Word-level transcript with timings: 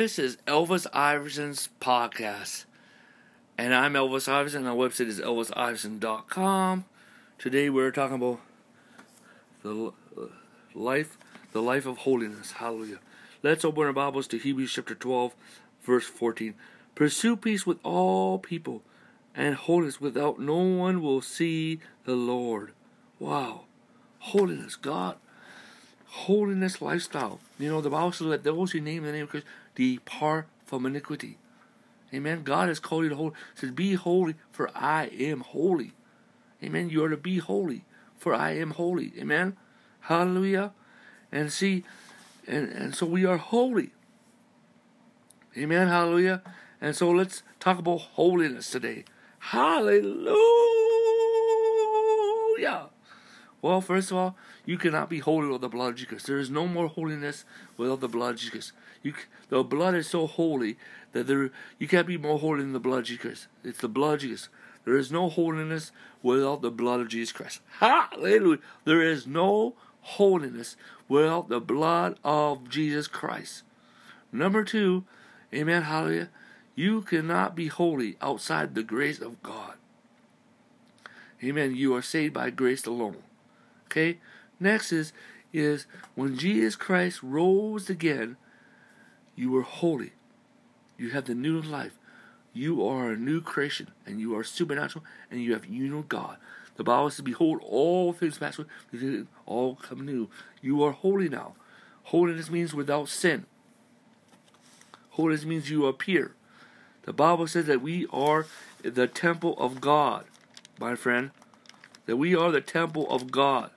This 0.00 0.18
is 0.18 0.38
Elvis 0.46 0.86
Iverson's 0.94 1.68
podcast. 1.78 2.64
And 3.58 3.74
I'm 3.74 3.92
Elvis 3.92 4.30
Iverson. 4.30 4.66
Our 4.66 4.74
website 4.74 5.08
is 5.08 5.20
elvisiverson.com. 5.20 6.86
Today 7.36 7.68
we're 7.68 7.90
talking 7.90 8.16
about 8.16 8.40
the 9.62 9.92
uh, 10.16 10.22
life, 10.72 11.18
the 11.52 11.60
life 11.60 11.84
of 11.84 11.98
holiness. 11.98 12.52
Hallelujah. 12.52 13.00
Let's 13.42 13.62
open 13.62 13.84
our 13.84 13.92
Bibles 13.92 14.26
to 14.28 14.38
Hebrews 14.38 14.72
chapter 14.72 14.94
12, 14.94 15.34
verse 15.82 16.06
14. 16.06 16.54
Pursue 16.94 17.36
peace 17.36 17.66
with 17.66 17.78
all 17.84 18.38
people 18.38 18.80
and 19.34 19.54
holiness 19.54 20.00
without 20.00 20.40
no 20.40 20.56
one 20.56 21.02
will 21.02 21.20
see 21.20 21.78
the 22.06 22.16
Lord. 22.16 22.72
Wow. 23.18 23.64
Holiness, 24.20 24.76
God 24.76 25.16
holiness 26.10 26.82
lifestyle. 26.82 27.40
You 27.58 27.68
know, 27.68 27.80
the 27.80 27.90
Bible 27.90 28.12
says 28.12 28.26
that 28.28 28.44
those 28.44 28.72
who 28.72 28.80
name 28.80 29.04
the 29.04 29.12
name 29.12 29.24
of 29.24 29.30
Christ 29.30 29.46
depart 29.74 30.48
from 30.66 30.84
iniquity. 30.84 31.38
Amen. 32.12 32.42
God 32.42 32.68
has 32.68 32.80
called 32.80 33.04
you 33.04 33.10
to 33.10 33.16
holy. 33.16 33.32
says, 33.54 33.70
Be 33.70 33.94
holy, 33.94 34.34
for 34.50 34.70
I 34.74 35.04
am 35.06 35.40
holy. 35.40 35.92
Amen. 36.62 36.90
You 36.90 37.04
are 37.04 37.08
to 37.08 37.16
be 37.16 37.38
holy, 37.38 37.84
for 38.16 38.34
I 38.34 38.56
am 38.56 38.72
holy. 38.72 39.12
Amen. 39.18 39.56
Hallelujah. 40.00 40.72
And 41.30 41.52
see, 41.52 41.84
and, 42.46 42.68
and 42.68 42.94
so 42.94 43.06
we 43.06 43.24
are 43.24 43.36
holy. 43.36 43.90
Amen. 45.56 45.86
Hallelujah. 45.86 46.42
And 46.80 46.96
so 46.96 47.10
let's 47.10 47.44
talk 47.60 47.78
about 47.78 48.00
holiness 48.00 48.70
today. 48.70 49.04
Hallelujah. 49.38 50.30
Well, 53.62 53.80
first 53.80 54.10
of 54.10 54.16
all, 54.16 54.36
you 54.64 54.78
cannot 54.78 55.10
be 55.10 55.18
holy 55.18 55.46
without 55.46 55.60
the 55.60 55.68
blood 55.68 55.90
of 55.90 55.96
Jesus. 55.96 56.22
There 56.22 56.38
is 56.38 56.50
no 56.50 56.66
more 56.66 56.88
holiness 56.88 57.44
without 57.76 58.00
the 58.00 58.08
blood 58.08 58.34
of 58.34 58.40
Jesus. 58.40 58.72
You, 59.02 59.14
the 59.48 59.62
blood 59.62 59.94
is 59.94 60.08
so 60.08 60.26
holy 60.26 60.78
that 61.12 61.26
there 61.26 61.50
you 61.78 61.88
can't 61.88 62.06
be 62.06 62.16
more 62.16 62.38
holy 62.38 62.60
than 62.60 62.72
the 62.72 62.80
blood 62.80 63.00
of 63.00 63.04
Jesus. 63.04 63.48
It's 63.62 63.80
the 63.80 63.88
blood 63.88 64.14
of 64.14 64.20
Jesus. 64.20 64.48
There 64.84 64.96
is 64.96 65.12
no 65.12 65.28
holiness 65.28 65.92
without 66.22 66.62
the 66.62 66.70
blood 66.70 67.00
of 67.00 67.08
Jesus 67.08 67.32
Christ. 67.32 67.60
Hallelujah. 67.78 68.60
There 68.84 69.02
is 69.02 69.26
no 69.26 69.74
holiness 70.00 70.76
without 71.08 71.48
the 71.48 71.60
blood 71.60 72.18
of 72.24 72.68
Jesus 72.68 73.06
Christ. 73.06 73.62
Number 74.32 74.64
two, 74.64 75.04
amen, 75.52 75.82
hallelujah. 75.82 76.30
You 76.74 77.02
cannot 77.02 77.54
be 77.54 77.66
holy 77.66 78.16
outside 78.22 78.74
the 78.74 78.82
grace 78.82 79.20
of 79.20 79.42
God. 79.42 79.74
Amen. 81.42 81.74
You 81.74 81.94
are 81.94 82.02
saved 82.02 82.34
by 82.34 82.50
grace 82.50 82.86
alone. 82.86 83.16
Okay? 83.90 84.18
Next 84.60 84.92
is 84.92 85.12
is 85.52 85.86
when 86.14 86.38
Jesus 86.38 86.76
Christ 86.76 87.24
rose 87.24 87.90
again, 87.90 88.36
you 89.34 89.50
were 89.50 89.62
holy. 89.62 90.12
You 90.96 91.10
have 91.10 91.24
the 91.24 91.34
new 91.34 91.60
life. 91.60 91.98
You 92.52 92.86
are 92.86 93.10
a 93.10 93.16
new 93.16 93.40
creation, 93.40 93.88
and 94.06 94.20
you 94.20 94.36
are 94.36 94.44
supernatural, 94.44 95.04
and 95.30 95.40
you 95.40 95.52
have 95.54 95.66
union 95.66 95.96
with 95.96 96.08
God. 96.08 96.36
The 96.76 96.84
Bible 96.84 97.10
says, 97.10 97.24
Behold, 97.24 97.60
all 97.64 98.12
things 98.12 98.38
pass 98.38 98.58
away, 98.58 99.24
all 99.46 99.76
come 99.76 100.04
new. 100.04 100.28
You 100.60 100.82
are 100.82 100.92
holy 100.92 101.28
now. 101.28 101.54
Holiness 102.04 102.50
means 102.50 102.74
without 102.74 103.08
sin. 103.08 103.46
Holiness 105.10 105.44
means 105.44 105.70
you 105.70 105.86
appear. 105.86 106.34
The 107.02 107.12
Bible 107.12 107.46
says 107.46 107.66
that 107.66 107.82
we 107.82 108.06
are 108.12 108.46
the 108.82 109.06
temple 109.06 109.54
of 109.58 109.80
God, 109.80 110.24
my 110.78 110.94
friend. 110.94 111.30
That 112.06 112.16
we 112.16 112.34
are 112.34 112.50
the 112.50 112.60
temple 112.60 113.08
of 113.10 113.30
God. 113.30 113.70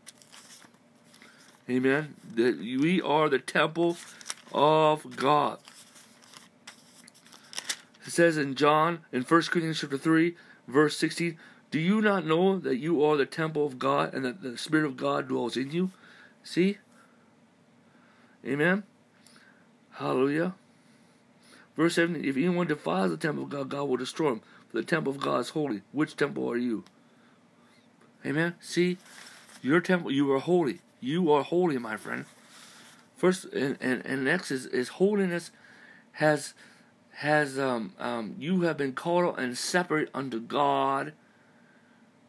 Amen. 1.69 2.15
That 2.35 2.59
we 2.59 3.01
are 3.01 3.29
the 3.29 3.39
temple 3.39 3.97
of 4.51 5.15
God. 5.15 5.59
It 8.05 8.11
says 8.11 8.37
in 8.37 8.55
John, 8.55 8.99
in 9.11 9.23
1 9.23 9.41
Corinthians 9.43 9.79
chapter 9.79 9.97
3, 9.97 10.35
verse 10.67 10.97
16, 10.97 11.37
Do 11.71 11.79
you 11.79 12.01
not 12.01 12.25
know 12.25 12.59
that 12.59 12.77
you 12.77 13.03
are 13.03 13.15
the 13.15 13.25
temple 13.25 13.65
of 13.65 13.79
God 13.79 14.13
and 14.13 14.25
that 14.25 14.41
the 14.41 14.57
Spirit 14.57 14.85
of 14.85 14.97
God 14.97 15.29
dwells 15.29 15.55
in 15.55 15.71
you? 15.71 15.91
See? 16.43 16.77
Amen. 18.45 18.83
Hallelujah. 19.91 20.55
Verse 21.77 21.95
17, 21.95 22.25
If 22.25 22.35
anyone 22.35 22.67
defiles 22.67 23.11
the 23.11 23.17
temple 23.17 23.45
of 23.45 23.49
God, 23.49 23.69
God 23.69 23.83
will 23.83 23.97
destroy 23.97 24.33
him. 24.33 24.41
For 24.69 24.77
the 24.77 24.83
temple 24.83 25.13
of 25.13 25.21
God 25.21 25.39
is 25.39 25.49
holy. 25.49 25.81
Which 25.93 26.17
temple 26.17 26.49
are 26.51 26.57
you? 26.57 26.83
Amen. 28.25 28.55
See? 28.59 28.97
Your 29.61 29.79
temple, 29.79 30.11
you 30.11 30.29
are 30.33 30.39
holy. 30.39 30.79
You 31.03 31.33
are 31.33 31.43
holy, 31.43 31.77
my 31.77 31.97
friend. 31.97 32.23
First 33.17 33.45
and, 33.53 33.77
and, 33.81 34.05
and 34.05 34.23
next 34.23 34.51
is, 34.51 34.65
is 34.67 34.87
holiness 34.87 35.51
has 36.13 36.53
has 37.15 37.59
um, 37.59 37.93
um, 37.99 38.35
you 38.39 38.61
have 38.61 38.77
been 38.77 38.93
called 38.93 39.37
and 39.37 39.57
separate 39.57 40.09
unto 40.13 40.39
God. 40.39 41.11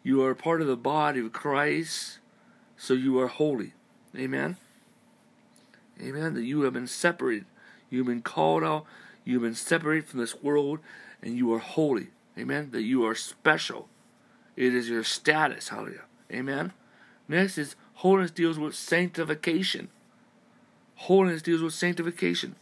You 0.02 0.24
are 0.24 0.34
part 0.34 0.60
of 0.60 0.66
the 0.66 0.76
body 0.76 1.20
of 1.20 1.32
Christ, 1.32 2.18
so 2.76 2.94
you 2.94 3.18
are 3.20 3.28
holy. 3.28 3.74
Amen. 4.16 4.56
Amen. 6.02 6.34
That 6.34 6.42
you 6.42 6.62
have 6.62 6.72
been 6.72 6.88
separated. 6.88 7.46
You've 7.90 8.06
been 8.06 8.22
called 8.22 8.64
out. 8.64 8.86
You've 9.24 9.42
been 9.42 9.54
separated 9.54 10.08
from 10.08 10.18
this 10.18 10.42
world, 10.42 10.80
and 11.22 11.36
you 11.36 11.54
are 11.54 11.60
holy. 11.60 12.08
Amen. 12.36 12.70
That 12.72 12.82
you 12.82 13.06
are 13.06 13.14
special. 13.14 13.88
It 14.56 14.74
is 14.74 14.88
your 14.88 15.04
status. 15.04 15.68
Hallelujah. 15.68 16.02
Amen. 16.32 16.72
Next 17.28 17.56
is 17.56 17.76
Holiness 17.94 18.30
deals 18.30 18.58
with 18.58 18.74
sanctification. 18.74 19.88
Holiness 20.96 21.42
deals 21.42 21.62
with 21.62 21.74
sanctification. 21.74 22.56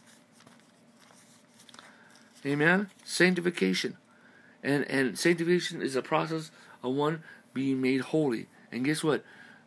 Amen? 2.45 2.89
Sanctification. 3.03 3.97
And 4.61 4.85
and 4.85 5.17
sanctification 5.17 5.81
is 5.81 5.95
a 5.95 6.01
process 6.01 6.51
of 6.81 6.93
one 6.93 7.23
being 7.53 7.81
made 7.81 8.01
holy. 8.01 8.47
And 8.71 8.85
guess 8.85 9.03
what? 9.03 9.23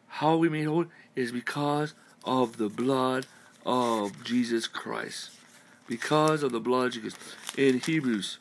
How 0.08 0.36
we 0.36 0.48
made 0.48 0.64
holy 0.64 0.86
is 1.14 1.32
because 1.32 1.94
of 2.24 2.56
the 2.56 2.68
blood 2.68 3.26
of 3.64 4.24
Jesus 4.24 4.66
Christ. 4.66 5.30
Because 5.86 6.42
of 6.42 6.52
the 6.52 6.60
blood 6.60 6.88
of 6.88 6.92
Jesus. 6.92 7.14
In 7.56 7.80
Hebrews. 7.80 8.38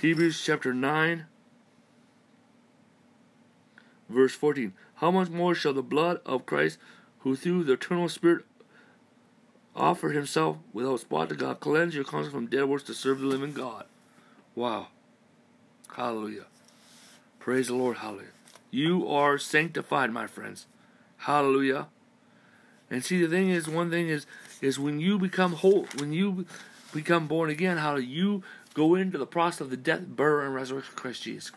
Hebrews 0.00 0.42
chapter 0.42 0.72
9 0.72 1.26
Verse 4.20 4.34
14 4.34 4.74
How 4.96 5.10
much 5.10 5.30
more 5.30 5.54
shall 5.54 5.72
the 5.72 5.82
blood 5.82 6.20
of 6.26 6.44
Christ, 6.44 6.78
who 7.20 7.34
through 7.34 7.64
the 7.64 7.72
eternal 7.72 8.06
Spirit 8.10 8.44
offered 9.74 10.14
himself 10.14 10.58
without 10.74 11.00
spot 11.00 11.30
to 11.30 11.34
God, 11.34 11.60
cleanse 11.60 11.94
your 11.94 12.04
conscience 12.04 12.34
from 12.34 12.46
dead 12.46 12.64
works 12.64 12.82
to 12.84 12.92
serve 12.92 13.20
the 13.20 13.26
living 13.26 13.54
God? 13.54 13.86
Wow. 14.54 14.88
Hallelujah. 15.96 16.44
Praise 17.38 17.68
the 17.68 17.74
Lord. 17.74 17.96
Hallelujah. 17.96 18.28
You 18.70 19.08
are 19.08 19.38
sanctified, 19.38 20.12
my 20.12 20.26
friends. 20.26 20.66
Hallelujah. 21.16 21.86
And 22.90 23.02
see, 23.02 23.22
the 23.22 23.28
thing 23.28 23.48
is, 23.48 23.68
one 23.68 23.88
thing 23.88 24.10
is, 24.10 24.26
is 24.60 24.78
when 24.78 25.00
you 25.00 25.18
become 25.18 25.54
whole, 25.54 25.86
when 25.96 26.12
you 26.12 26.44
become 26.92 27.26
born 27.26 27.48
again, 27.48 27.78
how 27.78 27.94
do 27.94 28.02
you 28.02 28.42
go 28.74 28.96
into 28.96 29.16
the 29.16 29.26
process 29.26 29.62
of 29.62 29.70
the 29.70 29.78
death, 29.78 30.02
burial, 30.06 30.44
and 30.44 30.54
resurrection 30.54 30.92
of 30.92 30.96
Christ 30.96 31.22
Jesus? 31.22 31.52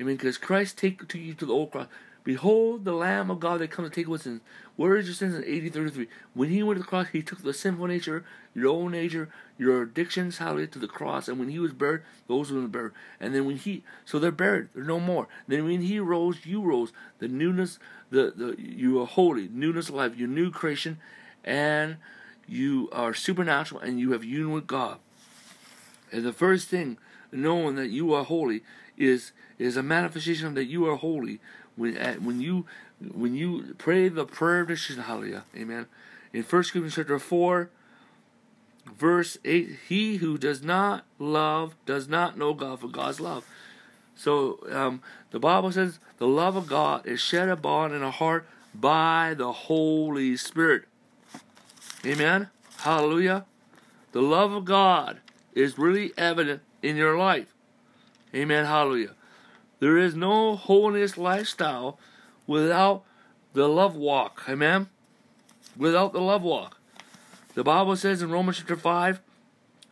I 0.00 0.04
mean, 0.04 0.16
because 0.16 0.38
Christ 0.38 0.78
take 0.78 1.06
to 1.08 1.18
you 1.18 1.34
to 1.34 1.46
the 1.46 1.52
old 1.52 1.72
cross. 1.72 1.86
Behold 2.22 2.84
the 2.84 2.92
Lamb 2.92 3.30
of 3.30 3.40
God 3.40 3.60
that 3.60 3.70
comes 3.70 3.88
to 3.88 3.94
take 3.94 4.06
away 4.06 4.18
sins. 4.18 4.40
Where 4.76 4.96
is 4.96 5.06
your 5.06 5.14
sins 5.14 5.34
in 5.34 5.42
8033? 5.42 6.06
When 6.34 6.50
he 6.50 6.62
went 6.62 6.78
to 6.78 6.82
the 6.82 6.88
cross, 6.88 7.08
he 7.08 7.22
took 7.22 7.42
the 7.42 7.54
sinful 7.54 7.86
nature, 7.86 8.24
your 8.54 8.68
own 8.68 8.92
nature, 8.92 9.30
your 9.58 9.82
addictions, 9.82 10.38
how 10.38 10.54
to 10.54 10.66
the 10.66 10.86
cross. 10.86 11.28
And 11.28 11.38
when 11.38 11.48
he 11.48 11.58
was 11.58 11.72
buried, 11.72 12.02
those 12.28 12.52
were 12.52 12.60
buried. 12.68 12.92
And 13.18 13.34
then 13.34 13.46
when 13.46 13.56
he, 13.56 13.84
so 14.04 14.18
they're 14.18 14.30
buried, 14.30 14.68
they're 14.74 14.84
no 14.84 15.00
more. 15.00 15.28
Then 15.48 15.64
when 15.64 15.82
he 15.82 15.98
rose, 15.98 16.44
you 16.44 16.62
rose. 16.62 16.92
The 17.18 17.28
newness, 17.28 17.78
the, 18.10 18.32
the 18.36 18.56
you 18.58 19.00
are 19.00 19.06
holy, 19.06 19.48
newness 19.48 19.88
of 19.88 19.94
life, 19.94 20.16
your 20.16 20.28
new 20.28 20.50
creation, 20.50 20.98
and 21.42 21.96
you 22.46 22.88
are 22.92 23.14
supernatural, 23.14 23.80
and 23.80 23.98
you 23.98 24.12
have 24.12 24.24
union 24.24 24.52
with 24.52 24.66
God. 24.66 24.98
And 26.12 26.24
the 26.24 26.32
first 26.32 26.68
thing, 26.68 26.98
knowing 27.32 27.76
that 27.76 27.88
you 27.88 28.12
are 28.12 28.24
holy, 28.24 28.62
is 29.00 29.32
is 29.58 29.76
a 29.76 29.82
manifestation 29.82 30.54
that 30.54 30.66
you 30.66 30.86
are 30.88 30.96
holy 30.96 31.40
when 31.74 31.96
when 32.22 32.40
you 32.40 32.66
when 33.12 33.34
you 33.34 33.74
pray 33.78 34.08
the 34.08 34.26
prayer 34.26 34.64
of. 34.64 35.02
Hallelujah, 35.02 35.44
Amen. 35.56 35.86
In 36.32 36.42
First 36.44 36.72
Corinthians 36.72 36.94
chapter 36.94 37.18
four, 37.18 37.70
verse 38.96 39.38
eight, 39.44 39.78
he 39.88 40.18
who 40.18 40.38
does 40.38 40.62
not 40.62 41.04
love 41.18 41.74
does 41.86 42.08
not 42.08 42.36
know 42.36 42.54
God, 42.54 42.80
for 42.80 42.88
God's 42.88 43.20
love. 43.20 43.44
So 44.14 44.60
um, 44.70 45.02
the 45.30 45.40
Bible 45.40 45.72
says 45.72 45.98
the 46.18 46.28
love 46.28 46.54
of 46.54 46.66
God 46.66 47.06
is 47.06 47.20
shed 47.20 47.48
abroad 47.48 47.92
in 47.92 48.02
our 48.02 48.12
heart 48.12 48.46
by 48.74 49.34
the 49.36 49.52
Holy 49.52 50.36
Spirit. 50.36 50.84
Amen. 52.04 52.50
Hallelujah. 52.78 53.46
The 54.12 54.22
love 54.22 54.52
of 54.52 54.64
God 54.64 55.20
is 55.54 55.78
really 55.78 56.12
evident 56.18 56.62
in 56.82 56.96
your 56.96 57.16
life. 57.16 57.54
Amen. 58.34 58.64
Hallelujah. 58.64 59.14
There 59.80 59.98
is 59.98 60.14
no 60.14 60.56
holiness 60.56 61.16
lifestyle 61.16 61.98
without 62.46 63.04
the 63.54 63.68
love 63.68 63.96
walk. 63.96 64.42
Amen. 64.48 64.88
Without 65.76 66.12
the 66.12 66.20
love 66.20 66.42
walk. 66.42 66.76
The 67.54 67.64
Bible 67.64 67.96
says 67.96 68.22
in 68.22 68.30
Romans 68.30 68.58
chapter 68.58 68.76
5, 68.76 69.20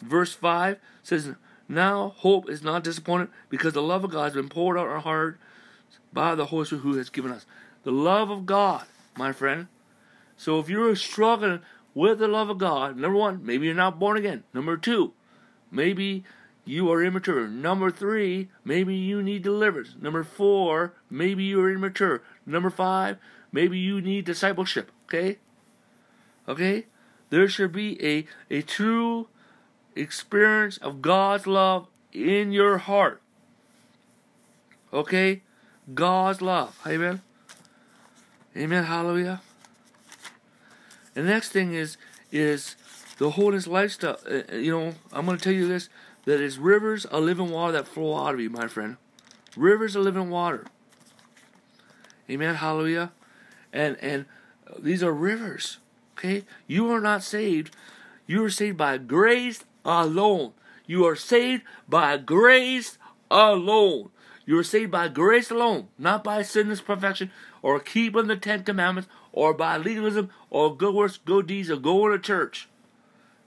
verse 0.03 0.33
5, 0.35 0.79
says, 1.03 1.35
Now 1.69 2.15
hope 2.19 2.49
is 2.49 2.63
not 2.63 2.85
disappointed 2.85 3.29
because 3.49 3.73
the 3.73 3.83
love 3.83 4.05
of 4.05 4.13
God 4.13 4.25
has 4.25 4.35
been 4.35 4.49
poured 4.49 4.79
out 4.79 4.87
in 4.87 4.93
our 4.93 5.01
heart 5.01 5.41
by 6.13 6.35
the 6.35 6.47
Holy 6.47 6.67
Spirit 6.67 6.83
who 6.83 6.97
has 6.97 7.11
given 7.11 7.33
us. 7.33 7.47
The 7.83 7.91
love 7.91 8.31
of 8.31 8.47
God, 8.47 8.85
my 9.17 9.33
friend. 9.33 9.67
So 10.37 10.61
if 10.61 10.69
you're 10.69 10.95
struggling 10.95 11.61
with 11.95 12.19
the 12.19 12.29
love 12.29 12.51
of 12.51 12.59
God, 12.59 12.97
number 12.97 13.19
one, 13.19 13.45
maybe 13.45 13.67
you're 13.67 13.75
not 13.75 13.99
born 13.99 14.17
again. 14.17 14.45
Number 14.55 14.77
two, 14.77 15.13
maybe 15.71 16.23
you 16.69 16.93
are 16.93 17.03
immature. 17.03 17.49
Number 17.49 17.91
three, 17.91 18.51
maybe 18.63 18.95
you 18.95 19.23
need 19.23 19.43
deliverance. 19.43 19.95
Number 19.99 20.23
four, 20.23 20.93
maybe 21.09 21.43
you 21.45 21.61
are 21.63 21.73
immature. 21.73 22.23
Number 22.45 22.69
five, 22.69 23.17
maybe 23.51 23.79
you 23.79 24.03
need 24.03 24.27
discipleship. 24.27 24.93
Okay? 25.07 25.39
Okay? 26.47 26.85
There 27.31 27.49
should 27.49 27.73
be 27.73 27.99
a, 28.05 28.27
a 28.55 28.61
true 28.61 29.29
experience 29.97 30.77
of 30.77 31.01
God's 31.01 31.47
love 31.47 31.89
in 32.13 32.53
your 32.53 32.77
heart. 32.77 33.23
Okay? 34.93 35.41
God's 35.95 36.43
love. 36.43 36.79
Amen. 36.87 37.23
Amen. 38.55 38.85
Hallelujah. 38.85 39.41
The 41.15 41.23
next 41.23 41.51
thing 41.51 41.73
is 41.73 41.97
is 42.31 42.77
the 43.19 43.31
holiness 43.31 43.67
lifestyle. 43.67 44.19
Uh, 44.29 44.41
uh 44.53 44.57
you 44.57 44.73
know, 44.73 44.95
I'm 45.13 45.27
going 45.27 45.37
to 45.37 45.45
tell 45.45 45.53
you 45.53 45.69
this: 45.69 45.89
that 46.25 46.41
is 46.41 46.59
rivers 46.59 47.05
of 47.05 47.25
living 47.25 47.51
water 47.51 47.73
that 47.73 47.89
flow 47.89 48.17
out 48.17 48.35
of 48.35 48.41
you, 48.41 48.51
my 48.51 48.67
friend. 48.67 48.97
Rivers 49.57 49.95
of 49.97 50.05
living 50.05 50.31
water. 50.31 50.67
Amen. 52.31 52.57
Hallelujah. 52.57 53.13
And 53.73 53.97
and 54.01 54.27
these 54.79 55.03
are 55.03 55.13
rivers. 55.13 55.79
Okay, 56.17 56.45
you 56.67 56.91
are 56.91 57.01
not 57.01 57.23
saved. 57.23 57.75
You 58.27 58.45
are 58.45 58.51
saved 58.51 58.77
by 58.77 58.99
grace 58.99 59.65
alone. 59.85 60.53
You 60.87 61.07
are 61.07 61.17
saved 61.17 61.63
by 61.89 62.17
grace 62.17 62.99
alone. 63.31 64.11
You 64.45 64.59
are 64.59 64.65
saved 64.65 64.91
by 64.91 65.09
grace 65.09 65.51
alone, 65.51 65.89
not 65.99 66.25
by 66.25 66.43
sinless 66.43 66.81
perfection 66.81 67.31
or 67.63 67.81
keeping 67.81 68.27
the 68.27 68.37
Ten 68.37 68.65
Commandments 68.65 69.09
or 69.33 69.53
by 69.55 69.77
legalism 69.77 70.31
or 70.51 70.77
good 70.77 70.95
works, 70.95 71.19
good 71.19 71.47
deeds, 71.47 71.71
or 71.71 71.77
going 71.77 72.13
to 72.13 72.19
church. 72.19 72.69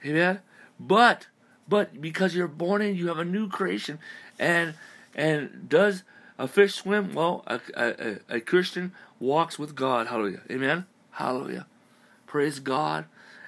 Amen. 0.05 0.39
But 0.79 1.27
but 1.67 2.01
because 2.01 2.35
you're 2.35 2.47
born 2.47 2.81
in, 2.81 2.95
you 2.95 3.07
have 3.07 3.19
a 3.19 3.25
new 3.25 3.47
creation, 3.47 3.99
and 4.39 4.73
and 5.15 5.69
does 5.69 6.03
a 6.37 6.47
fish 6.47 6.75
swim? 6.75 7.13
Well, 7.13 7.43
a, 7.47 7.59
a, 7.75 8.35
a 8.37 8.39
Christian 8.39 8.93
walks 9.19 9.59
with 9.59 9.75
God. 9.75 10.07
Hallelujah. 10.07 10.41
Amen. 10.49 10.85
Hallelujah. 11.11 11.67
Praise 12.25 12.59
God. 12.59 13.05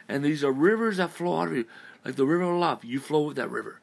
And 0.07 0.23
these 0.23 0.44
are 0.44 0.51
rivers 0.51 0.97
that 0.97 1.09
flow 1.09 1.41
out 1.41 1.47
of 1.47 1.55
you, 1.55 1.65
like 2.05 2.15
the 2.15 2.25
river 2.25 2.44
of 2.44 2.59
life. 2.59 2.79
You 2.83 3.00
flow 3.00 3.23
with 3.23 3.38
that 3.38 3.50
river. 3.50 3.79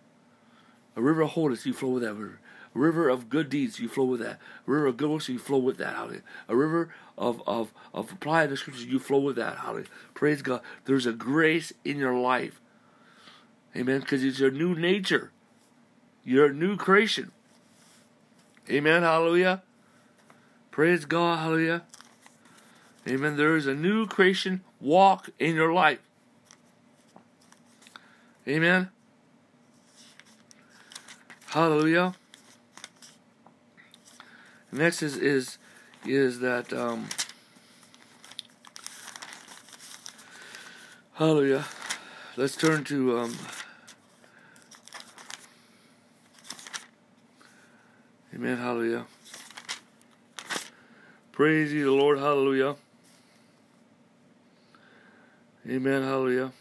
A 0.96 1.02
river 1.02 1.22
of 1.22 1.30
holiness, 1.30 1.66
you 1.66 1.72
flow 1.72 1.90
with 1.90 2.02
that 2.02 2.14
river. 2.14 2.38
River 2.72 3.08
of 3.08 3.28
good 3.28 3.48
deeds, 3.48 3.80
you 3.80 3.88
flow 3.88 4.04
with 4.04 4.20
that. 4.20 4.38
River 4.64 4.86
of 4.86 4.96
good 4.96 5.10
works, 5.10 5.28
you 5.28 5.38
flow 5.38 5.58
with 5.58 5.76
that. 5.78 5.96
Hallelujah. 5.96 6.22
A 6.48 6.56
river 6.56 6.94
of 7.18 7.42
of 7.46 7.72
of 7.92 8.12
applying 8.12 8.50
the 8.50 8.56
scriptures, 8.56 8.86
you 8.86 8.98
flow 8.98 9.18
with 9.18 9.36
that. 9.36 9.58
Hallelujah. 9.58 9.88
Praise 10.14 10.40
God. 10.40 10.60
There's 10.84 11.06
a 11.06 11.12
grace 11.12 11.72
in 11.84 11.98
your 11.98 12.14
life. 12.14 12.60
Amen. 13.76 14.00
Because 14.00 14.22
it's 14.22 14.38
your 14.38 14.50
new 14.50 14.74
nature. 14.74 15.32
You're 16.24 16.46
a 16.46 16.52
new 16.52 16.76
creation. 16.76 17.32
Amen. 18.68 19.02
Hallelujah. 19.02 19.62
Praise 20.70 21.04
God. 21.04 21.40
Hallelujah. 21.40 21.82
Amen. 23.08 23.36
There 23.36 23.56
is 23.56 23.66
a 23.66 23.74
new 23.74 24.06
creation 24.06 24.62
walk 24.80 25.30
in 25.38 25.56
your 25.56 25.72
life. 25.72 25.98
Amen. 28.46 28.90
Hallelujah. 31.46 32.14
Next 34.72 35.02
is 35.02 35.16
is 35.16 35.58
is 36.04 36.40
that 36.40 36.72
um, 36.72 37.08
Hallelujah. 41.14 41.66
Let's 42.36 42.56
turn 42.56 42.84
to 42.84 43.18
um, 43.18 43.36
Amen. 48.34 48.56
Hallelujah. 48.56 49.06
Praise 51.32 51.72
ye 51.74 51.82
the 51.82 51.90
Lord. 51.90 52.18
Hallelujah. 52.18 52.76
Amen. 55.68 56.02
Hallelujah. 56.02 56.52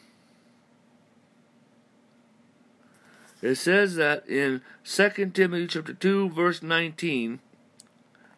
It 3.41 3.55
says 3.55 3.95
that 3.95 4.27
in 4.27 4.61
2 4.83 5.31
Timothy 5.33 5.67
chapter 5.67 5.93
2 5.93 6.31
verse 6.31 6.61
19 6.61 7.39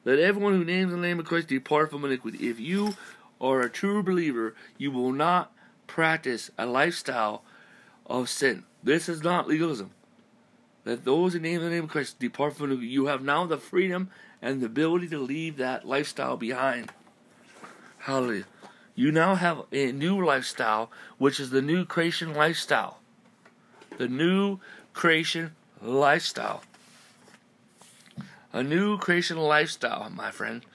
let 0.04 0.20
everyone 0.20 0.54
who 0.54 0.66
names 0.66 0.92
the 0.92 0.98
name 0.98 1.20
of 1.20 1.26
Christ 1.26 1.48
depart 1.48 1.92
from 1.92 2.06
iniquity. 2.06 2.50
If 2.50 2.60
you 2.60 2.96
are 3.40 3.62
a 3.62 3.70
true 3.70 4.02
believer, 4.02 4.56
you 4.78 4.92
will 4.92 5.12
not 5.12 5.54
practice 5.86 6.50
a 6.58 6.66
lifestyle 6.66 7.44
of 8.08 8.30
sin. 8.30 8.64
This 8.84 9.08
is 9.08 9.22
not 9.22 9.48
legalism. 9.48 9.92
Let 10.86 11.06
those 11.06 11.34
who 11.34 11.40
name 11.40 11.62
the 11.62 11.70
name 11.70 11.84
of 11.84 11.92
Christ 11.92 12.18
depart 12.18 12.58
from 12.58 12.68
iniquity. 12.68 12.88
You 12.88 13.06
have 13.08 13.22
now 13.22 13.46
the 13.46 13.58
freedom 13.58 14.10
and 14.42 14.60
the 14.60 14.66
ability 14.66 15.08
to 15.10 15.20
leave 15.20 15.58
that 15.58 15.88
lifestyle 15.88 16.36
behind. 16.36 16.92
Hallelujah. 18.00 18.46
You 18.96 19.12
now 19.12 19.36
have 19.36 19.62
a 19.72 19.92
new 19.92 20.24
lifestyle, 20.26 20.92
which 21.20 21.40
is 21.40 21.52
the 21.52 21.62
new 21.62 21.86
creation 21.86 22.34
lifestyle. 22.34 23.00
The 23.98 24.08
new 24.08 24.60
creation 24.94 25.56
lifestyle 25.80 26.64
a 28.54 28.64
new 28.64 28.98
creation 28.98 29.38
lifestyle, 29.38 30.10
my 30.10 30.32
friend. 30.32 30.66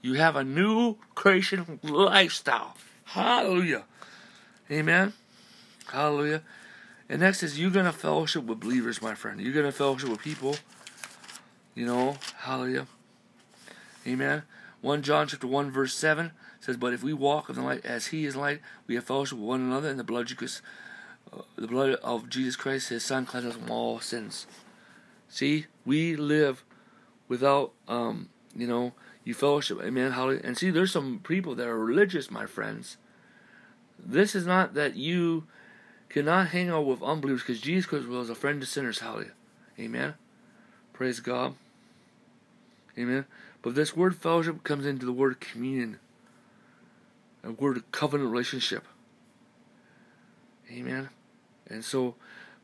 You 0.00 0.14
have 0.14 0.36
a 0.36 0.44
new 0.44 0.96
creation 1.14 1.78
lifestyle. 1.82 2.76
Hallelujah. 3.04 3.84
Amen. 4.70 5.12
Hallelujah. 5.88 6.42
And 7.08 7.20
next 7.20 7.42
is 7.42 7.58
you're 7.58 7.70
gonna 7.70 7.92
fellowship 7.92 8.44
with 8.44 8.60
believers, 8.60 9.02
my 9.02 9.14
friend. 9.14 9.40
You're 9.40 9.54
gonna 9.54 9.72
fellowship 9.72 10.08
with 10.08 10.20
people. 10.20 10.56
You 11.74 11.86
know, 11.86 12.16
hallelujah. 12.38 12.86
Amen. 14.06 14.42
1 14.80 15.02
John 15.02 15.28
chapter 15.28 15.46
1 15.46 15.70
verse 15.70 15.94
7 15.94 16.32
says, 16.60 16.76
But 16.76 16.92
if 16.92 17.02
we 17.02 17.12
walk 17.12 17.48
in 17.48 17.56
the 17.56 17.62
light 17.62 17.84
as 17.84 18.08
he 18.08 18.24
is 18.24 18.34
light, 18.34 18.60
we 18.86 18.94
have 18.96 19.04
fellowship 19.04 19.38
with 19.38 19.46
one 19.46 19.60
another, 19.60 19.88
and 19.88 19.98
the 19.98 20.04
blood, 20.04 20.22
of 20.22 20.26
Jesus 20.28 20.62
uh, 21.32 21.42
the 21.56 21.68
blood 21.68 21.94
of 22.02 22.28
Jesus 22.28 22.56
Christ, 22.56 22.88
his 22.88 23.04
son, 23.04 23.26
cleanses 23.26 23.54
us 23.54 23.60
from 23.60 23.70
all 23.70 24.00
sins. 24.00 24.46
See, 25.28 25.66
we 25.86 26.16
live 26.16 26.64
without, 27.32 27.72
um, 27.88 28.28
you 28.54 28.66
know, 28.66 28.92
you 29.24 29.32
fellowship. 29.32 29.80
Amen. 29.82 30.12
Hallelujah. 30.12 30.42
And 30.44 30.58
see, 30.58 30.68
there's 30.68 30.92
some 30.92 31.20
people 31.20 31.54
that 31.54 31.66
are 31.66 31.78
religious, 31.78 32.30
my 32.30 32.44
friends. 32.44 32.98
This 33.98 34.34
is 34.34 34.44
not 34.44 34.74
that 34.74 34.96
you 34.96 35.44
cannot 36.10 36.48
hang 36.48 36.68
out 36.68 36.84
with 36.84 37.02
unbelievers 37.02 37.40
because 37.40 37.62
Jesus 37.62 37.86
Christ 37.86 38.06
was 38.06 38.28
a 38.28 38.34
friend 38.34 38.60
to 38.60 38.66
sinners. 38.66 38.98
Hallelujah. 38.98 39.32
Amen. 39.78 40.12
Praise 40.92 41.20
God. 41.20 41.54
Amen. 42.98 43.24
But 43.62 43.74
this 43.74 43.96
word 43.96 44.14
fellowship 44.14 44.62
comes 44.62 44.84
into 44.84 45.06
the 45.06 45.12
word 45.12 45.40
communion, 45.40 46.00
a 47.42 47.52
word 47.52 47.82
covenant 47.92 48.30
relationship. 48.30 48.86
Amen. 50.70 51.08
And 51.66 51.82
so, 51.82 52.16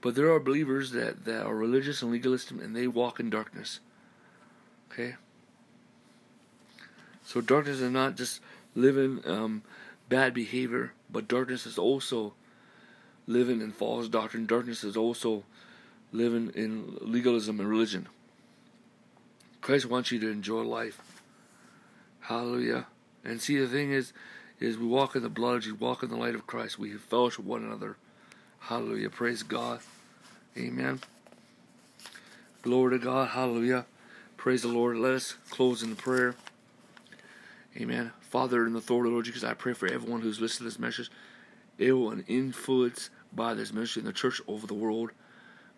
but 0.03 0.15
there 0.15 0.31
are 0.31 0.39
believers 0.39 0.91
that, 0.91 1.25
that 1.25 1.47
are 1.47 1.57
religious 1.57 2.03
and 2.03 2.13
legalistic 2.13 2.63
and 2.63 2.77
they 2.77 2.87
walk 2.87 3.19
in 3.19 3.31
darkness. 3.31 3.81
Okay? 4.91 5.15
So 7.25 7.41
darkness 7.41 7.81
is 7.81 7.91
not 7.91 8.17
just 8.17 8.41
living 8.75 9.21
um, 9.27 9.63
bad 10.09 10.33
behavior, 10.35 10.93
but 11.11 11.29
darkness 11.29 11.67
is 11.67 11.79
also 11.79 12.35
living 13.27 13.61
in 13.61 13.71
false 13.71 14.09
doctrine. 14.09 14.47
Darkness 14.47 14.83
is 14.83 14.97
also 14.97 15.45
living 16.13 16.51
in 16.55 16.97
legalism 17.01 17.61
and 17.61 17.69
religion. 17.69 18.09
Christ 19.61 19.87
wants 19.87 20.11
you 20.11 20.19
to 20.21 20.31
enjoy 20.31 20.63
life. 20.63 21.01
Hallelujah. 22.21 22.87
And 23.25 23.41
see, 23.41 23.59
the 23.59 23.69
thing 23.69 23.93
is, 23.93 24.13
is 24.61 24.79
we 24.79 24.87
walk 24.87 25.15
in 25.15 25.23
the 25.23 25.29
blood, 25.29 25.67
we 25.67 25.73
walk 25.73 26.03
in 26.03 26.09
the 26.09 26.17
light 26.17 26.35
of 26.35 26.47
Christ. 26.47 26.79
We 26.79 26.93
fellowship 26.95 27.45
one 27.45 27.65
another. 27.65 27.97
Hallelujah. 28.61 29.11
Praise 29.11 29.43
God. 29.43 29.81
Amen. 30.57 31.01
Glory 32.63 32.99
to 32.99 33.05
God. 33.05 33.29
Hallelujah. 33.29 33.87
Praise 34.39 34.63
the 34.63 34.69
Lord. 34.69 34.97
Let 34.97 35.15
us 35.15 35.35
close 35.51 35.83
in 35.83 35.91
the 35.91 35.97
prayer. 35.97 36.37
Amen. 37.77 38.13
Father, 38.21 38.65
in 38.65 38.73
the 38.73 38.79
authority 38.79 39.09
of 39.09 39.11
the 39.11 39.15
Lord 39.15 39.25
Jesus, 39.25 39.43
I 39.43 39.53
pray 39.53 39.73
for 39.73 39.89
everyone 39.89 40.21
who's 40.21 40.41
listened 40.41 40.59
to 40.59 40.65
this 40.65 40.79
message, 40.79 41.11
ill 41.81 42.09
and 42.11 42.25
influenced 42.29 43.11
by 43.33 43.55
this 43.55 43.73
ministry 43.73 43.99
in 43.99 44.07
the 44.07 44.13
church 44.13 44.41
over 44.47 44.65
the 44.65 44.75
world. 44.75 45.11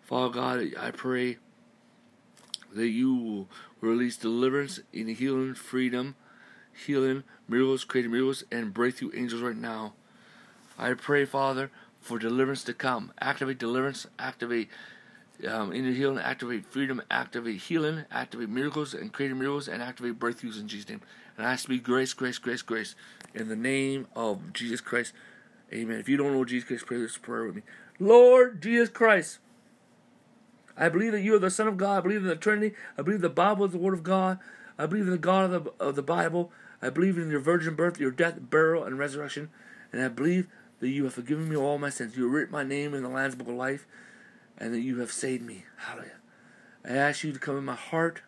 Father 0.03 0.31
God, 0.31 0.73
I 0.79 0.91
pray 0.91 1.39
that 2.71 2.87
you 2.87 3.15
will 3.15 3.49
release 3.81 4.15
deliverance 4.15 4.79
in 4.93 5.07
healing, 5.07 5.55
freedom, 5.55 6.15
healing, 6.85 7.23
miracles, 7.47 7.83
creating 7.83 8.11
miracles, 8.11 8.43
and 8.51 8.75
breakthrough 8.75 9.09
angels 9.15 9.41
right 9.41 9.57
now. 9.57 9.93
I 10.77 10.93
pray, 10.93 11.25
Father, 11.25 11.71
for 11.99 12.19
deliverance 12.19 12.63
to 12.65 12.75
come. 12.75 13.11
Activate 13.19 13.57
deliverance, 13.57 14.05
activate 14.19 14.69
um, 15.47 15.73
inner 15.73 15.91
healing, 15.91 16.19
activate 16.19 16.65
freedom, 16.65 17.01
activate 17.09 17.61
healing, 17.61 18.05
activate 18.11 18.49
miracles 18.49 18.93
and 18.93 19.11
creative 19.11 19.37
miracles, 19.37 19.67
and 19.67 19.81
activate 19.81 20.19
breakthroughs 20.19 20.59
in 20.59 20.67
Jesus' 20.67 20.89
name. 20.89 21.01
And 21.37 21.45
I 21.47 21.55
speak 21.55 21.83
grace, 21.83 22.13
grace, 22.13 22.37
grace, 22.37 22.61
grace 22.61 22.95
in 23.33 23.47
the 23.47 23.55
name 23.55 24.07
of 24.15 24.53
Jesus 24.53 24.81
Christ. 24.81 25.13
Amen. 25.73 25.99
If 25.99 26.09
you 26.09 26.17
don't 26.17 26.33
know 26.33 26.45
Jesus 26.45 26.67
Christ, 26.67 26.85
pray 26.85 26.97
this 26.97 27.17
prayer 27.17 27.45
with 27.45 27.55
me. 27.55 27.61
Lord 27.99 28.61
Jesus 28.61 28.89
Christ, 28.89 29.39
I 30.77 30.89
believe 30.89 31.11
that 31.13 31.21
you 31.21 31.35
are 31.35 31.39
the 31.39 31.49
Son 31.49 31.67
of 31.67 31.77
God. 31.77 31.99
I 31.99 32.01
believe 32.01 32.21
in 32.21 32.27
the 32.27 32.35
Trinity. 32.35 32.75
I 32.97 33.01
believe 33.01 33.21
the 33.21 33.29
Bible 33.29 33.65
is 33.65 33.71
the 33.71 33.77
Word 33.77 33.93
of 33.93 34.03
God. 34.03 34.39
I 34.77 34.85
believe 34.85 35.05
in 35.05 35.11
the 35.11 35.17
God 35.17 35.51
of 35.51 35.63
the, 35.63 35.71
of 35.79 35.95
the 35.95 36.01
Bible. 36.01 36.51
I 36.81 36.89
believe 36.89 37.17
in 37.17 37.29
your 37.29 37.39
virgin 37.39 37.75
birth, 37.75 37.99
your 37.99 38.11
death, 38.11 38.37
burial, 38.39 38.83
and 38.83 38.97
resurrection. 38.97 39.49
And 39.91 40.01
I 40.01 40.07
believe 40.07 40.47
that 40.79 40.89
you 40.89 41.03
have 41.03 41.13
forgiven 41.13 41.47
me 41.47 41.55
all 41.55 41.77
my 41.77 41.89
sins. 41.89 42.17
You 42.17 42.23
have 42.23 42.33
written 42.33 42.51
my 42.51 42.63
name 42.63 42.93
in 42.93 43.03
the 43.03 43.09
Lamb's 43.09 43.35
Book 43.35 43.47
of 43.47 43.53
Life, 43.53 43.85
and 44.61 44.75
that 44.75 44.81
you 44.81 44.99
have 44.99 45.11
saved 45.11 45.43
me. 45.43 45.65
Hallelujah. 45.75 46.11
I 46.85 46.91
ask 46.91 47.23
you 47.23 47.33
to 47.33 47.39
come 47.39 47.57
in 47.57 47.65
my 47.65 47.75
heart 47.75 48.21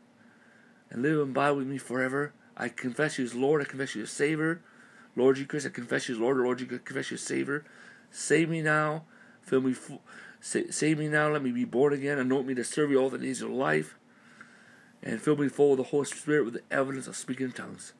and 0.90 1.04
live 1.04 1.20
and 1.20 1.30
abide 1.30 1.52
with 1.52 1.68
me 1.68 1.78
forever. 1.78 2.34
I 2.58 2.70
confess 2.70 3.20
you 3.20 3.26
as 3.26 3.36
Lord. 3.36 3.62
I 3.62 3.66
confess 3.66 3.94
you 3.94 4.02
as 4.02 4.10
Savior. 4.10 4.60
Lord 5.16 5.36
Jesus 5.36 5.50
Christ, 5.50 5.66
I 5.68 5.70
confess 5.70 6.10
you 6.10 6.16
as 6.16 6.22
Lord. 6.22 6.38
Lord 6.38 6.58
Jesus, 6.58 6.80
I 6.82 6.84
confess 6.84 7.12
you 7.12 7.16
as 7.16 7.22
Savior. 7.22 7.64
Save 8.10 8.50
me 8.50 8.64
now. 8.64 9.04
Fill 9.44 9.62
me. 9.62 9.74
Full, 9.74 10.02
save 10.42 10.98
me 10.98 11.08
now. 11.08 11.30
Let 11.30 11.44
me 11.44 11.52
be 11.52 11.66
born 11.66 11.94
again. 11.94 12.18
Anoint 12.18 12.48
me 12.48 12.56
to 12.56 12.64
serve 12.64 12.90
you 12.90 12.98
all 12.98 13.12
the 13.12 13.20
days 13.20 13.44
of 13.44 13.52
life. 13.52 13.96
And 15.04 15.22
fill 15.22 15.38
me 15.38 15.50
full 15.50 15.74
of 15.74 15.78
the 15.78 15.84
Holy 15.84 16.06
Spirit 16.06 16.46
with 16.46 16.56
the 16.56 16.64
evidence 16.72 17.06
of 17.06 17.16
speaking 17.16 17.48
in 17.48 17.52
tongues. 17.52 17.94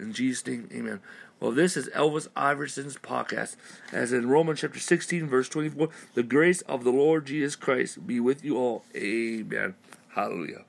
In 0.00 0.12
Jesus' 0.12 0.46
name, 0.46 0.68
amen. 0.72 1.00
Well, 1.38 1.52
this 1.52 1.76
is 1.76 1.88
Elvis 1.90 2.28
Iverson's 2.36 2.96
podcast. 2.96 3.56
As 3.92 4.12
in 4.12 4.28
Romans 4.28 4.60
chapter 4.60 4.78
16, 4.78 5.26
verse 5.26 5.48
24, 5.48 5.88
the 6.14 6.22
grace 6.22 6.62
of 6.62 6.84
the 6.84 6.90
Lord 6.90 7.26
Jesus 7.26 7.56
Christ 7.56 8.06
be 8.06 8.20
with 8.20 8.44
you 8.44 8.56
all. 8.56 8.84
Amen. 8.94 9.74
Hallelujah. 10.14 10.64